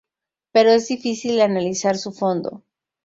[0.51, 2.63] Pero es difícil analizar su fondo.